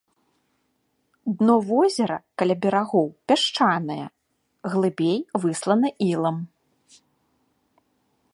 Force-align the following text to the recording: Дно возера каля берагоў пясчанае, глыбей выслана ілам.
Дно 1.41 1.55
возера 1.69 2.17
каля 2.43 2.55
берагоў 2.63 3.07
пясчанае, 3.33 3.99
глыбей 4.73 5.19
выслана 5.45 5.87
ілам. 6.11 6.37